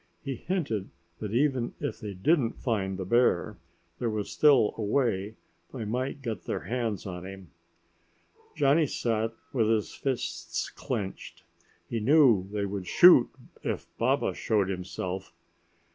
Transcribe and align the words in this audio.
He 0.23 0.33
hinted 0.33 0.89
that 1.19 1.31
even 1.31 1.75
if 1.79 1.99
they 1.99 2.15
didn't 2.15 2.59
find 2.59 2.97
the 2.97 3.05
bear, 3.05 3.59
there 3.99 4.09
was 4.09 4.31
still 4.31 4.73
a 4.75 4.81
way 4.81 5.35
they 5.71 5.85
might 5.85 6.23
get 6.23 6.45
their 6.45 6.61
hands 6.61 7.05
on 7.05 7.23
him. 7.23 7.51
Johnny 8.55 8.87
sat 8.87 9.31
with 9.53 9.69
his 9.69 9.93
fists 9.93 10.71
clenched. 10.71 11.43
He 11.87 11.99
knew 11.99 12.47
they 12.51 12.65
would 12.65 12.87
shoot 12.87 13.29
if 13.63 13.85
Baba 13.99 14.33
showed 14.33 14.69
himself. 14.69 15.35